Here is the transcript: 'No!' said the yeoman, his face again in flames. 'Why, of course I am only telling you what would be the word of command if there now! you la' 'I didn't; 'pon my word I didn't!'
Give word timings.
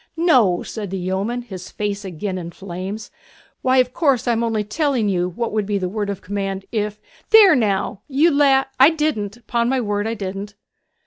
'No!' 0.17 0.63
said 0.63 0.89
the 0.89 0.97
yeoman, 0.97 1.43
his 1.43 1.69
face 1.69 2.03
again 2.03 2.39
in 2.39 2.49
flames. 2.49 3.11
'Why, 3.61 3.77
of 3.77 3.93
course 3.93 4.27
I 4.27 4.31
am 4.31 4.43
only 4.43 4.63
telling 4.63 5.09
you 5.09 5.29
what 5.29 5.51
would 5.53 5.67
be 5.67 5.77
the 5.77 5.87
word 5.89 6.09
of 6.09 6.23
command 6.23 6.65
if 6.71 6.99
there 7.29 7.53
now! 7.55 8.01
you 8.07 8.31
la' 8.31 8.63
'I 8.79 8.89
didn't; 8.95 9.45
'pon 9.45 9.69
my 9.69 9.79
word 9.79 10.07
I 10.07 10.15
didn't!' 10.15 10.55